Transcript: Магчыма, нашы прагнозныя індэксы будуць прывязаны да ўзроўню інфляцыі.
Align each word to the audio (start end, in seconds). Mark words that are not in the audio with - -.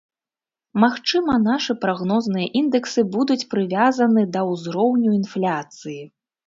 Магчыма, 0.83 1.35
нашы 1.49 1.75
прагнозныя 1.85 2.47
індэксы 2.63 3.01
будуць 3.17 3.41
прывязаны 3.55 4.21
да 4.37 4.41
ўзроўню 4.53 5.09
інфляцыі. 5.21 6.01